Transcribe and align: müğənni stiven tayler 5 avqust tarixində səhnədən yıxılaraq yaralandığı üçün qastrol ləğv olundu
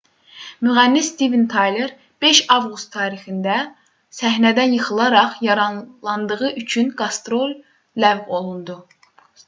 müğənni 0.67 1.01
stiven 1.07 1.43
tayler 1.53 1.91
5 2.25 2.39
avqust 2.55 2.89
tarixində 2.95 3.59
səhnədən 4.23 4.75
yıxılaraq 4.79 5.37
yaralandığı 5.51 6.53
üçün 6.63 6.93
qastrol 7.03 7.57
ləğv 8.05 8.27
olundu 8.41 8.85